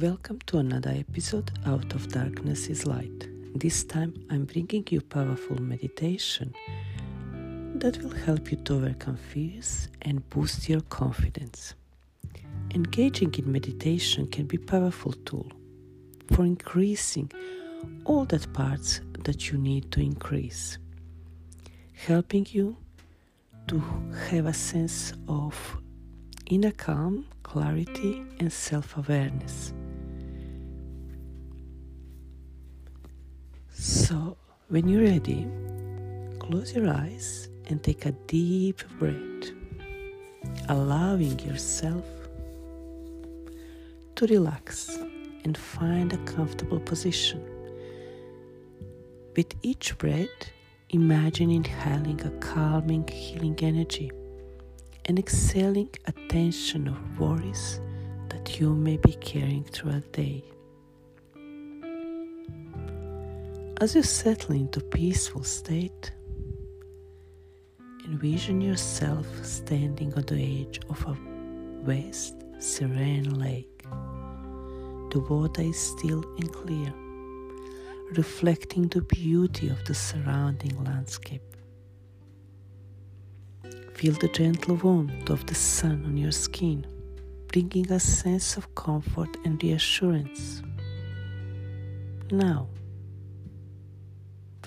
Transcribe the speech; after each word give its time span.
Welcome 0.00 0.38
to 0.46 0.56
another 0.56 0.94
episode 0.96 1.50
Out 1.66 1.92
of 1.92 2.08
Darkness 2.08 2.68
is 2.68 2.86
Light. 2.86 3.28
This 3.54 3.84
time 3.84 4.14
I'm 4.30 4.46
bringing 4.46 4.86
you 4.88 5.02
powerful 5.02 5.60
meditation 5.60 6.54
that 7.74 8.02
will 8.02 8.14
help 8.14 8.50
you 8.50 8.56
to 8.64 8.76
overcome 8.76 9.18
fears 9.18 9.88
and 10.00 10.26
boost 10.30 10.70
your 10.70 10.80
confidence. 10.80 11.74
Engaging 12.74 13.34
in 13.34 13.52
meditation 13.52 14.26
can 14.28 14.46
be 14.46 14.56
a 14.56 14.60
powerful 14.60 15.12
tool 15.26 15.52
for 16.32 16.46
increasing 16.46 17.30
all 18.06 18.24
that 18.24 18.50
parts 18.54 19.02
that 19.24 19.50
you 19.50 19.58
need 19.58 19.92
to 19.92 20.00
increase, 20.00 20.78
helping 21.92 22.46
you 22.52 22.74
to 23.66 23.78
have 24.30 24.46
a 24.46 24.54
sense 24.54 25.12
of 25.28 25.76
inner 26.46 26.72
calm, 26.72 27.26
clarity, 27.42 28.24
and 28.38 28.50
self 28.50 28.96
So, 34.10 34.36
when 34.66 34.88
you're 34.88 35.04
ready, 35.04 35.46
close 36.40 36.74
your 36.74 36.88
eyes 36.88 37.48
and 37.68 37.80
take 37.80 38.06
a 38.06 38.10
deep 38.26 38.82
breath, 38.98 39.52
allowing 40.68 41.38
yourself 41.38 42.04
to 44.16 44.26
relax 44.26 44.98
and 45.44 45.56
find 45.56 46.12
a 46.12 46.16
comfortable 46.24 46.80
position. 46.80 47.40
With 49.36 49.54
each 49.62 49.96
breath, 49.96 50.50
imagine 50.88 51.52
inhaling 51.52 52.20
a 52.22 52.30
calming, 52.40 53.06
healing 53.06 53.56
energy 53.62 54.10
and 55.04 55.20
exhaling 55.20 55.90
a 56.06 56.12
tension 56.28 56.88
of 56.88 57.20
worries 57.20 57.78
that 58.30 58.58
you 58.58 58.74
may 58.74 58.96
be 58.96 59.12
carrying 59.12 59.62
throughout 59.62 60.12
the 60.14 60.22
day. 60.22 60.44
As 63.80 63.94
you 63.94 64.02
settle 64.02 64.56
into 64.56 64.78
peaceful 64.78 65.42
state, 65.42 66.12
envision 68.04 68.60
yourself 68.60 69.26
standing 69.42 70.12
on 70.12 70.22
the 70.24 70.60
edge 70.60 70.80
of 70.90 71.02
a 71.06 71.16
vast, 71.82 72.34
serene 72.58 73.38
lake. 73.38 73.82
The 75.12 75.24
water 75.26 75.62
is 75.62 75.78
still 75.78 76.22
and 76.36 76.52
clear, 76.52 76.92
reflecting 78.18 78.88
the 78.88 79.00
beauty 79.00 79.70
of 79.70 79.82
the 79.86 79.94
surrounding 79.94 80.84
landscape. 80.84 81.56
Feel 83.94 84.12
the 84.12 84.28
gentle 84.28 84.74
warmth 84.76 85.30
of 85.30 85.46
the 85.46 85.54
sun 85.54 86.04
on 86.04 86.18
your 86.18 86.32
skin, 86.32 86.86
bringing 87.48 87.90
a 87.90 87.98
sense 87.98 88.58
of 88.58 88.74
comfort 88.74 89.34
and 89.46 89.62
reassurance. 89.62 90.62
Now, 92.30 92.68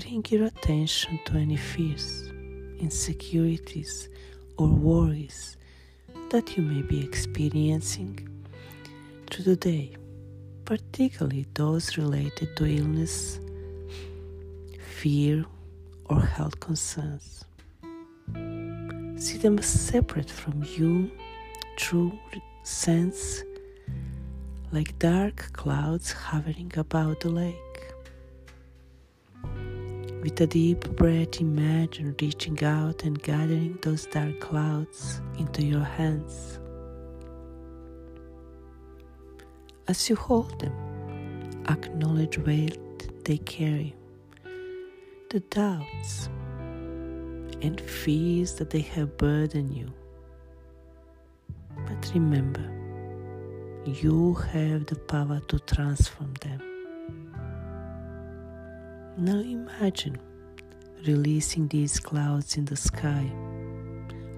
bring 0.00 0.24
your 0.28 0.46
attention 0.46 1.20
to 1.26 1.34
any 1.34 1.56
fears, 1.56 2.32
insecurities, 2.78 4.08
or 4.56 4.68
worries 4.68 5.56
that 6.30 6.56
you 6.56 6.62
may 6.62 6.82
be 6.82 7.04
experiencing 7.04 8.26
through 9.30 9.44
the 9.44 9.56
day, 9.56 9.94
particularly 10.64 11.46
those 11.54 11.98
related 11.98 12.56
to 12.56 12.64
illness, 12.66 13.40
fear, 14.78 15.44
or 16.06 16.20
health 16.20 16.58
concerns. 16.60 17.44
See 19.16 19.38
them 19.38 19.58
as 19.58 19.66
separate 19.66 20.30
from 20.30 20.64
you, 20.76 21.10
through 21.78 22.18
sense, 22.62 23.42
like 24.72 24.98
dark 24.98 25.50
clouds 25.52 26.12
hovering 26.12 26.72
about 26.76 27.20
the 27.20 27.28
lake. 27.28 27.69
With 30.22 30.38
a 30.42 30.46
deep 30.46 30.86
breath, 30.96 31.40
imagine 31.40 32.14
reaching 32.20 32.62
out 32.62 33.04
and 33.04 33.22
gathering 33.22 33.78
those 33.80 34.04
dark 34.04 34.38
clouds 34.38 35.22
into 35.38 35.64
your 35.64 35.82
hands. 35.82 36.58
As 39.88 40.10
you 40.10 40.16
hold 40.16 40.60
them, 40.60 40.74
acknowledge 41.68 42.36
what 42.36 43.24
they 43.24 43.38
carry 43.38 43.96
the 45.30 45.40
doubts 45.40 46.28
and 47.62 47.80
fears 47.80 48.56
that 48.56 48.68
they 48.68 48.80
have 48.80 49.16
burdened 49.16 49.74
you. 49.74 49.90
But 51.86 52.10
remember, 52.14 52.68
you 53.86 54.34
have 54.52 54.84
the 54.84 54.96
power 54.96 55.40
to 55.48 55.58
transform 55.60 56.34
them. 56.42 56.69
Now 59.20 59.40
imagine 59.40 60.18
releasing 61.06 61.68
these 61.68 62.00
clouds 62.00 62.56
in 62.56 62.64
the 62.64 62.74
sky, 62.74 63.30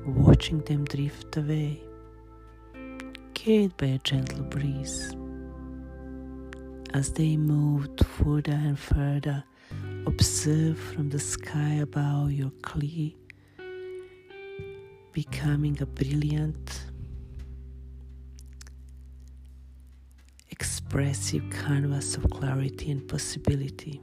watching 0.04 0.58
them 0.62 0.86
drift 0.86 1.36
away, 1.36 1.80
carried 3.32 3.76
by 3.76 3.86
a 3.86 3.98
gentle 3.98 4.42
breeze. 4.42 5.14
As 6.94 7.12
they 7.12 7.36
moved 7.36 8.04
further 8.04 8.50
and 8.50 8.76
further, 8.76 9.44
observe 10.04 10.80
from 10.80 11.10
the 11.10 11.20
sky 11.20 11.74
above 11.74 12.32
your 12.32 12.50
clear, 12.62 13.12
becoming 15.12 15.80
a 15.80 15.86
brilliant, 15.86 16.86
expressive 20.50 21.48
canvas 21.50 22.16
of 22.16 22.28
clarity 22.30 22.90
and 22.90 23.06
possibility 23.06 24.00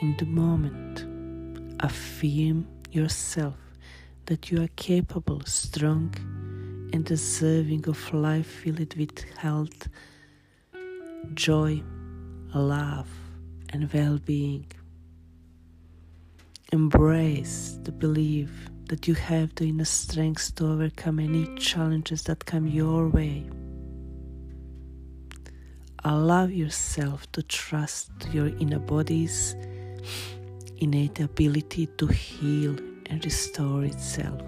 in 0.00 0.16
the 0.16 0.26
moment. 0.26 1.04
Affirm 1.80 2.66
yourself 2.90 3.56
that 4.26 4.50
you 4.50 4.62
are 4.62 4.68
capable, 4.76 5.42
strong, 5.44 6.14
and 6.92 7.04
deserving 7.04 7.88
of 7.88 8.12
life 8.12 8.46
filled 8.46 8.94
with 8.96 9.22
health, 9.36 9.88
joy, 11.34 11.82
love, 12.54 13.08
and 13.70 13.92
well 13.92 14.18
being. 14.18 14.66
Embrace 16.72 17.78
the 17.82 17.92
belief 17.92 18.50
that 18.88 19.06
you 19.06 19.14
have 19.14 19.54
the 19.54 19.68
inner 19.68 19.84
strength 19.84 20.54
to 20.56 20.66
overcome 20.66 21.20
any 21.20 21.54
challenges 21.56 22.24
that 22.24 22.44
come 22.44 22.66
your 22.66 23.08
way. 23.08 23.44
Allow 26.04 26.46
yourself 26.46 27.30
to 27.32 27.42
trust 27.42 28.10
your 28.32 28.46
inner 28.46 28.78
body's 28.78 29.54
innate 30.78 31.20
ability 31.20 31.86
to 31.98 32.06
heal 32.06 32.76
and 33.06 33.24
restore 33.24 33.84
itself. 33.84 34.40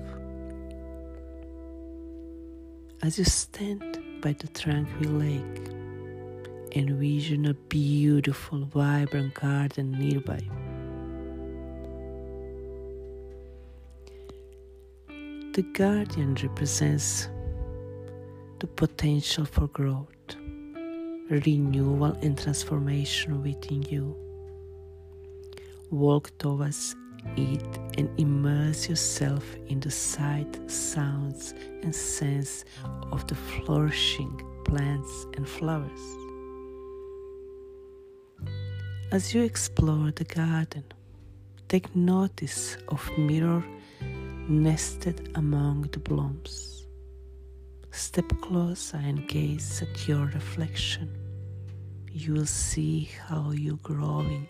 As 3.03 3.19
you 3.19 3.25
stand 3.25 3.99
by 4.23 4.33
the 4.33 4.49
tranquil 4.49 5.11
lake, 5.11 5.71
envision 6.75 7.47
a 7.47 7.55
beautiful, 7.55 8.65
vibrant 8.65 9.35
garden 9.35 9.93
nearby. 9.93 10.41
The 15.53 15.63
garden 15.75 16.37
represents 16.43 17.29
the 18.61 18.69
potential 18.69 19.45
for 19.45 19.67
growth, 19.67 20.09
renewal, 21.29 22.17
and 22.23 22.39
transformation 22.39 23.43
within 23.43 23.83
you 23.83 24.17
walk 25.93 26.37
towards 26.39 26.97
it 27.37 27.79
and 27.99 28.09
immerse 28.19 28.89
yourself 28.89 29.45
in 29.69 29.79
the 29.81 29.91
sight, 29.91 30.59
sounds, 30.71 31.55
and 31.83 31.95
sense 31.95 32.65
of 33.13 33.27
the 33.27 33.35
flourishing 33.35 34.43
plants 34.65 35.27
and 35.37 35.47
flowers. 35.47 36.01
As 39.13 39.35
you 39.35 39.43
explore 39.43 40.11
the 40.13 40.25
garden, 40.25 40.85
take 41.69 41.95
notice 41.95 42.79
of 42.89 43.09
mirror 43.19 43.63
nested 44.49 45.31
among 45.35 45.83
the 45.93 45.99
blooms. 45.99 46.87
Step 47.91 48.33
closer 48.41 48.97
and 48.97 49.29
gaze 49.29 49.83
at 49.83 50.09
your 50.09 50.25
reflection. 50.27 51.15
You 52.11 52.33
will 52.33 52.47
see 52.47 53.11
how 53.29 53.51
you're 53.51 53.77
growing 53.77 54.49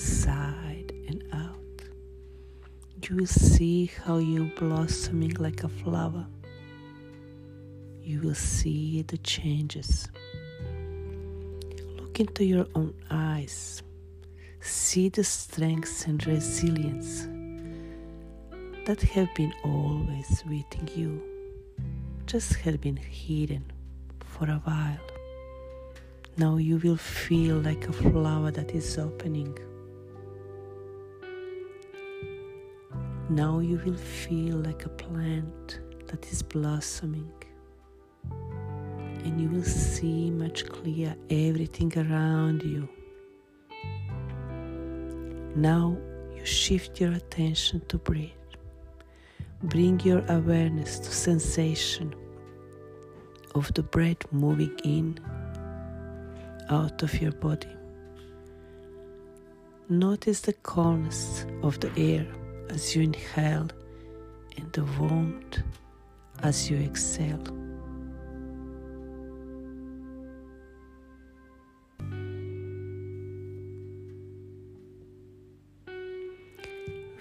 inside 0.00 0.94
and 1.08 1.22
out. 1.34 1.82
You 3.02 3.16
will 3.16 3.26
see 3.26 3.90
how 4.02 4.16
you're 4.16 4.50
blossoming 4.56 5.34
like 5.34 5.62
a 5.62 5.68
flower. 5.68 6.26
You 8.00 8.22
will 8.22 8.34
see 8.34 9.02
the 9.02 9.18
changes. 9.18 10.08
Look 11.98 12.18
into 12.18 12.46
your 12.46 12.66
own 12.74 12.94
eyes. 13.10 13.82
See 14.60 15.10
the 15.10 15.22
strengths 15.22 16.06
and 16.06 16.26
resilience 16.26 17.28
that 18.86 19.02
have 19.02 19.28
been 19.34 19.52
always 19.62 20.42
within 20.48 20.88
you, 20.96 21.22
just 22.24 22.54
had 22.54 22.80
been 22.80 22.96
hidden 22.96 23.70
for 24.20 24.46
a 24.46 24.62
while. 24.64 25.06
Now 26.38 26.56
you 26.56 26.78
will 26.78 26.96
feel 26.96 27.56
like 27.56 27.86
a 27.86 27.92
flower 27.92 28.50
that 28.50 28.74
is 28.74 28.96
opening. 28.96 29.58
Now 33.30 33.60
you 33.60 33.80
will 33.86 33.96
feel 33.96 34.56
like 34.56 34.86
a 34.86 34.88
plant 34.88 35.78
that 36.08 36.26
is 36.32 36.42
blossoming. 36.42 37.32
And 38.28 39.40
you 39.40 39.48
will 39.48 39.62
see 39.62 40.32
much 40.32 40.66
clearer 40.66 41.14
everything 41.30 41.96
around 41.96 42.64
you. 42.64 42.88
Now 45.54 45.96
you 46.34 46.44
shift 46.44 47.00
your 47.00 47.12
attention 47.12 47.82
to 47.86 47.98
breathe. 47.98 48.30
Bring 49.62 50.00
your 50.00 50.24
awareness 50.28 50.98
to 50.98 51.12
sensation 51.12 52.12
of 53.54 53.72
the 53.74 53.84
breath 53.84 54.32
moving 54.32 54.76
in 54.82 55.20
out 56.68 57.00
of 57.04 57.22
your 57.22 57.32
body. 57.32 57.76
Notice 59.88 60.40
the 60.40 60.54
coldness 60.54 61.46
of 61.62 61.78
the 61.78 61.92
air 61.96 62.26
as 62.70 62.94
you 62.94 63.02
inhale 63.02 63.68
and 64.56 64.72
the 64.72 64.84
warmth 64.98 65.62
as 66.42 66.70
you 66.70 66.76
exhale. 66.78 67.44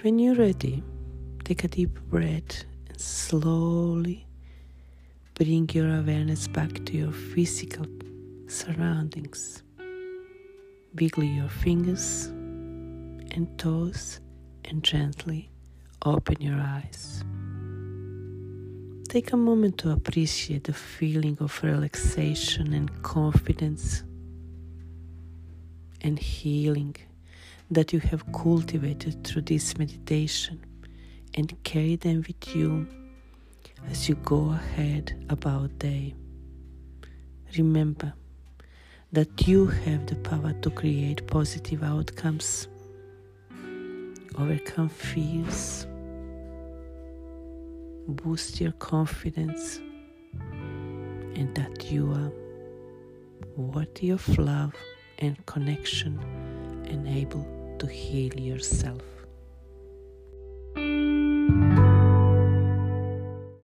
When 0.01 0.17
you're 0.17 0.35
ready, 0.35 0.81
take 1.43 1.65
a 1.65 1.67
deep 1.67 1.99
breath 2.09 2.63
and 2.87 2.99
slowly 2.99 4.25
bring 5.33 5.69
your 5.73 5.99
awareness 5.99 6.47
back 6.47 6.85
to 6.85 6.93
your 6.93 7.11
physical 7.11 7.85
surroundings. 8.47 9.63
Wiggle 10.95 11.25
your 11.25 11.49
fingers 11.49 12.27
and 13.35 13.47
toes 13.57 14.21
and 14.69 14.83
gently 14.83 15.49
open 16.05 16.39
your 16.39 16.59
eyes. 16.59 17.23
Take 19.09 19.33
a 19.33 19.37
moment 19.37 19.79
to 19.79 19.91
appreciate 19.91 20.65
the 20.65 20.73
feeling 20.73 21.37
of 21.39 21.63
relaxation 21.63 22.73
and 22.73 23.01
confidence 23.01 24.03
and 26.01 26.19
healing 26.19 26.95
that 27.71 27.91
you 27.91 27.99
have 27.99 28.31
cultivated 28.31 29.23
through 29.23 29.41
this 29.43 29.77
meditation 29.77 30.63
and 31.33 31.55
carry 31.63 31.95
them 31.95 32.23
with 32.27 32.55
you 32.55 32.87
as 33.89 34.07
you 34.07 34.15
go 34.15 34.51
ahead 34.51 35.25
about 35.29 35.77
day. 35.79 36.13
Remember 37.57 38.13
that 39.11 39.47
you 39.47 39.65
have 39.65 40.05
the 40.05 40.15
power 40.17 40.53
to 40.61 40.69
create 40.69 41.25
positive 41.25 41.81
outcomes, 41.83 42.67
overcome 44.39 44.87
fears, 44.87 45.85
boost 48.07 48.61
your 48.61 48.71
confidence, 48.73 49.81
and 51.35 51.53
that 51.55 51.91
you 51.91 52.09
are 52.11 52.31
worthy 53.57 54.11
of 54.11 54.25
love 54.37 54.73
and 55.17 55.45
connection 55.45 56.17
and 56.87 57.05
able 57.07 57.45
to 57.79 57.87
heal 57.87 58.33
yourself. 58.39 59.18